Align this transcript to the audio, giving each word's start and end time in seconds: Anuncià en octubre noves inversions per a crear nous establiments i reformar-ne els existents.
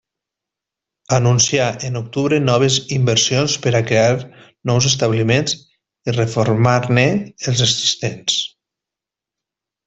Anuncià 1.17 1.65
en 1.89 1.99
octubre 1.99 2.39
noves 2.45 2.77
inversions 2.97 3.57
per 3.65 3.73
a 3.79 3.83
crear 3.91 4.15
nous 4.71 4.89
establiments 4.93 5.55
i 6.09 6.17
reformar-ne 6.19 7.07
els 7.53 7.63
existents. 7.71 8.41